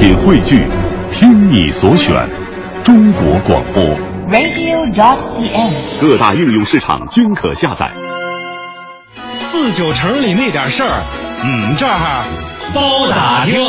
[0.00, 0.66] 品汇聚，
[1.12, 2.26] 听你所选，
[2.82, 3.84] 中国广播。
[4.30, 6.00] radio.cn。
[6.00, 7.92] 各大应用市场均可下载。
[9.34, 11.02] 四九城里那点事儿，
[11.44, 12.24] 嗯，这儿
[12.72, 13.60] 包打听。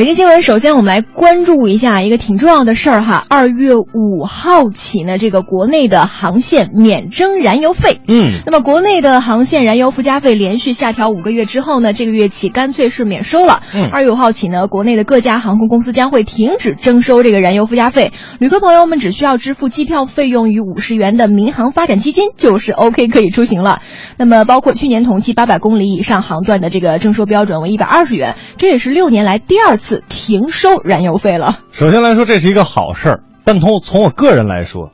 [0.00, 3.22] 北京新闻，首先我们来关注一下一个挺重要的事儿哈。
[3.28, 8.00] 二月五号起呢，这个国内的航线免征燃油费。
[8.08, 13.60] 嗯，那么国内的航线燃油附加费连续下调五个月之后呢，这个月起干脆是免收了。
[13.74, 23.82] 嗯二月五号起呢，国内的各家航空公司将会停止征收这个燃油附加费，旅客朋友们只需要支付机票费用与五十元的民航发展基金，就是 OK 可以出行了。
[24.16, 31.58] 那么包括去年同期八百公里以上航段的这个征收标准为一百二十元，这也是六年来第二次停收燃油费了。
[31.70, 34.90] 首先来说，这是一个好事儿，但从从我个人来说，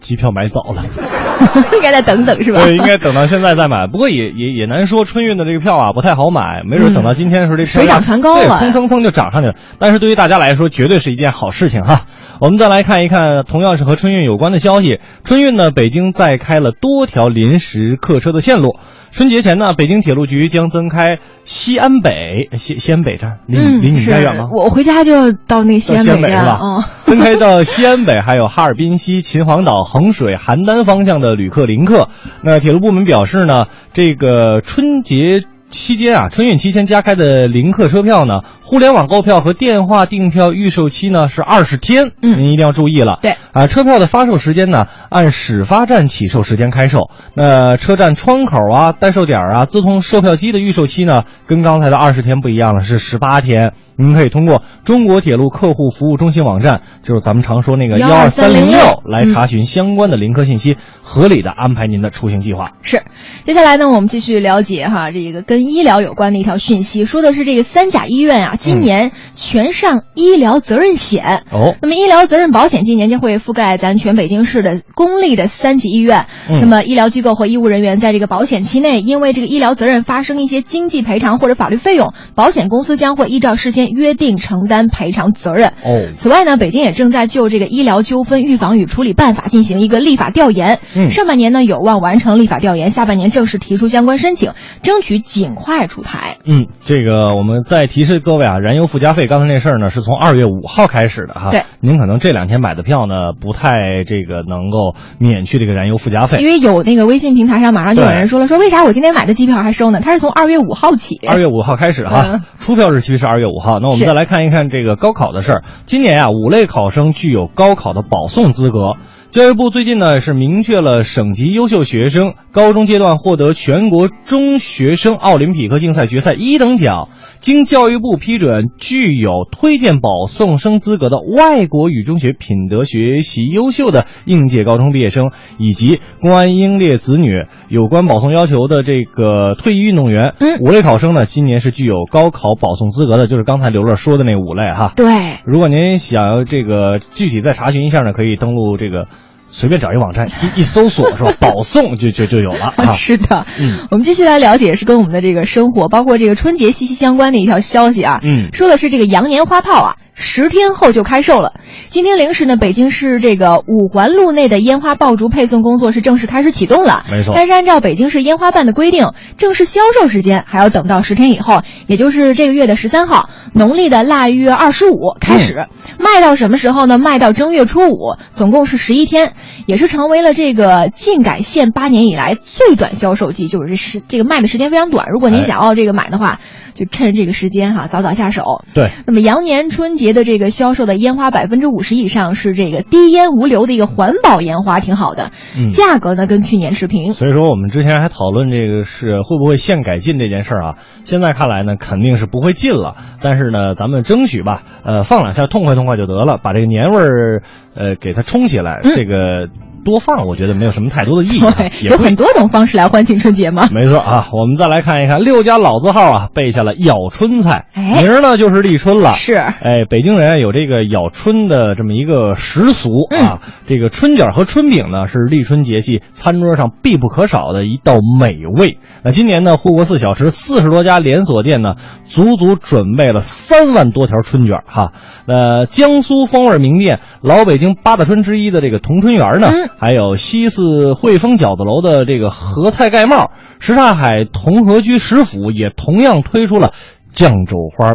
[0.00, 0.84] 机票买早了，
[1.74, 2.60] 应该再等等是吧？
[2.62, 3.86] 对，应该等到现在再买。
[3.88, 9.54] 不过也也也难说，春运的这个票啊不太好买，没准等到今天的时候，这票水涨船高了对，蹭蹭蹭就涨上去了。
[9.78, 12.02] 但是对于大家来说，绝对是一件好事情哈。
[12.40, 15.00] 我们再来看一看，同样是和春运有关的消息。
[15.24, 18.76] 春运呢，北京再开了多条临时客车的线路。
[19.10, 24.48] 春节前呢，北京铁路局将增开西安北西西安北站，离离你们家远吗？
[24.52, 26.82] 我我回家就要到那西安到西安北站，是吧嗯。
[27.06, 32.08] 分开到西安北，还有哈尔滨西、秦皇岛、衡水、邯郸方向的旅客临客。
[32.42, 43.18] 那铁路部门表示呢，这个春节期间啊，春运期间加开的临客车票呢，互联网购票和电话订票预售期呢是二十天，嗯您一定要注意了。
[43.22, 47.08] 对啊，车票的发售时间呢，按始发站起售时间开售。
[47.32, 53.72] 那车站窗口啊、代售点啊、自动售票机的预售期呢，跟刚才的二十天不一样了，是十八天。
[53.96, 62.72] 您可以通过中国铁路客户服务中心网站，就是咱们常说那个幺二三零六12306来查询相关的临客信息，合理的安排您的出行计划。
[62.82, 63.02] 是，
[63.44, 71.44] 接下来呢，我们继续了解哈这个跟医疗有关的一条讯息，说的是这个三甲医院啊，今年全上医疗责任险。
[71.50, 76.26] 哦，那么医疗责任保险今年将会覆盖咱全北京市的公立的三级医院。
[76.50, 85.68] 嗯那么医疗机构和医务人员在这个保险期内，因为这个医疗责任发生一些经济赔偿或者法律费用，保险公司将会依照事先约定承担赔偿责任。
[85.84, 90.80] 哦，此外呢，北京也正在就这个医疗纠纷预防与处理办法进行一个立法调研。
[90.96, 94.52] 嗯上半年呢有望完成立法调研，下半年正式提出相关申请，
[94.82, 96.38] 争取尽快出台。
[96.44, 101.50] 嗯，这个我们再提示各位啊，燃油附加费刚才那事儿呢，是从二月五号开始的哈。
[101.50, 106.46] 对，您可能这两天买的票呢，不太这个能够免去这个燃油附加费因。
[106.46, 110.00] 为有那个微信平台上马上就有人说了，说为啥我今天买的机票还收呢？
[110.02, 111.20] 它是从二月五号起。
[111.28, 113.80] 二月五号开始哈嗯，出票日期是二月五号。
[113.80, 115.62] 那我们再来看一看这个高考的事儿。
[115.84, 118.94] 今年啊，五类考生具有高考的保送资格。
[119.30, 144.94] 教育部最近呢是明确了省级优秀学生高中阶段获得全国中学生奥林匹克竞赛决赛一等奖，经教育部批准，具有推荐保送生资格的外国语中学品德学习优秀的应届高中毕业生，以及公安英烈子女有关保送要求的这个退役运动员，嗯五类考生呢，今年是具有高考保送资格的，就是刚才刘乐说的那五类哈。
[144.96, 145.04] 对，
[145.44, 149.06] 如果您想要这个具体再查询一下呢，可以登录这个
[149.48, 151.32] 随便找一网站一一搜索是吧？
[151.40, 152.92] 保送就就就有了 啊。
[152.92, 158.20] 是的，嗯我们继续来了解，是跟我们的这个生活，包括这个春节息息相关的一条消息啊。
[158.22, 161.54] 嗯说的是这个羊年花炮啊，十天后就开售了。
[161.86, 167.04] 今天零时呢，北京市这个五环路内的烟花爆竹配送工作是正式开始启动了。
[167.08, 175.54] 没错但是按照北京市烟花办的规定，正式销售时间还要等到十天以后，也就是这个月的十三号，农历的腊月二十五开始。
[176.00, 176.98] 卖到什么时候呢？
[176.98, 179.34] 卖到正月初五，总共是十一天，
[179.66, 185.06] 也是成为了这个禁改限八年以来最短销售季，就是这时这个卖的时间非常短。
[185.12, 186.40] 如果您哎想要这个买的话，
[186.78, 188.62] 就趁这个时间哈，早早下手。
[188.72, 195.32] 对，那么羊年春节的这个销售的烟花百分之五十以上是这个低烟无硫的一个环保烟花，挺好的。
[195.56, 197.14] 嗯价格呢跟去年持平。
[197.14, 200.74] 所以说我们之前还讨论这个是会不会限改进这件事儿啊，
[201.04, 207.42] 现在看来呢肯定是不会禁了，但是呢咱们争取吧，呃放两下痛快痛快就得了，把这个年味儿
[207.74, 209.48] 呃给它冲起来，嗯这个
[209.84, 213.68] 多放我觉得没有什么太多的意义啊， 对，有很多种方式来欢庆春节嘛。
[213.72, 219.14] 没错啊，我们再来看一看六家老字号啊，备下了咬春菜，哎名儿呢就是立春了。
[219.14, 223.40] 是哎，北京人有这个咬春的这么一个习俗啊。
[223.66, 228.78] 这个春卷和春饼呢是立春节气餐桌上必不可少的一道美味。
[229.04, 231.74] 那今年呢，护国寺小吃四十多家连锁店呢，
[232.06, 234.92] 足足准备了三万多条春卷哈。
[235.26, 243.30] 呃，江苏风味名店老北京八大春之一的这个同春园呢，嗯 还有西四汇丰饺子楼的这个合菜盖帽，
[243.60, 246.72] 什刹海同和居食府也同样推出了
[247.12, 247.94] 酱肘花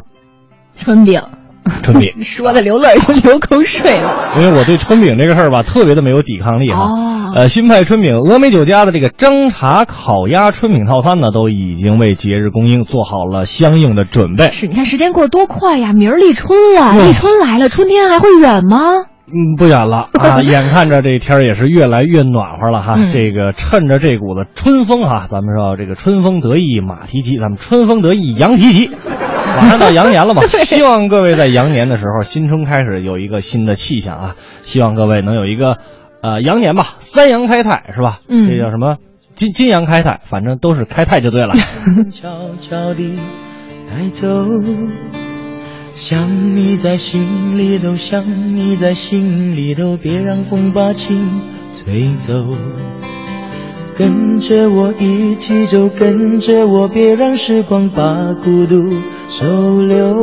[0.76, 1.22] 春饼。
[1.82, 6.90] 春饼 说的刘乐就流口水了，因为我对春饼这个事儿吧，特别的没有抵抗力哈。
[6.90, 14.52] 哦，呃，新派春饼，峨眉酒家的这个蒸茶烤鸭春饼套餐呢，都已经为节日供应做好了相应的准备。
[14.52, 19.06] 是，你看时间过得多快呀，明儿立春了，立春来了，春天还会远吗？
[19.28, 20.42] 嗯，不远了啊！
[20.44, 22.94] 眼看着这天儿也是越来越暖和了哈。
[22.98, 28.92] 嗯这个趁着这股子春风哈，咱们说这个春风得意马蹄疾，咱们春风得意羊蹄疾。
[29.56, 34.36] 马上到羊年了嘛， 希望各位在羊年的时候，新春开始有一个新的气象啊！
[34.62, 35.78] 希望各位能有一个，
[36.22, 38.20] 呃，羊年吧，三羊开泰是吧？
[38.28, 38.98] 嗯这叫什么？
[39.36, 41.54] 金金羊开泰，反正都是开泰就对了。
[42.12, 43.16] 悄悄地
[43.90, 44.28] 带走，
[45.96, 51.18] 想你在心里头，想你在心里头，别让风把情
[51.72, 52.34] 吹走。
[53.96, 58.76] 跟着我一起走，跟着我，别让时光把孤独
[59.30, 60.16] 收留。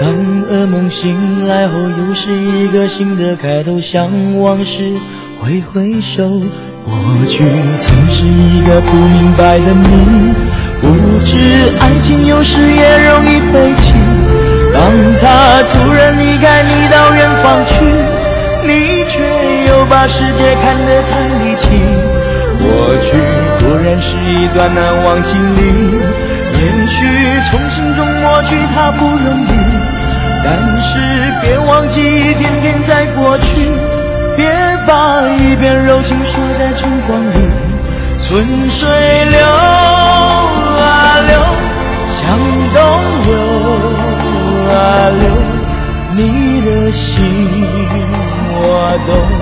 [0.00, 0.12] 当
[0.48, 4.92] 噩梦醒来后，又是一个新的开头，向往事
[5.40, 6.28] 挥挥手。
[6.28, 6.94] 过
[7.26, 7.44] 去
[7.78, 10.34] 曾是一个不明白的谜，
[11.24, 13.94] 知爱情有时也容易悲情。
[14.72, 14.82] 当
[15.20, 17.84] 他突然离开你到远方去，
[18.62, 19.20] 你却
[19.68, 21.10] 又把世界看得太
[21.42, 21.68] 离奇。
[22.58, 22.66] 过
[23.00, 23.16] 去
[23.64, 25.60] 果然是一段难忘经历，
[26.54, 26.96] 也许
[27.50, 29.50] 从心中抹去它不容易，
[30.44, 30.98] 但是
[31.42, 33.46] 别忘记一天天在过去，
[34.36, 34.46] 别
[34.86, 37.34] 把一片柔情锁在春光里。
[38.22, 38.88] 春水
[39.30, 39.38] 流
[48.90, 49.39] I don't.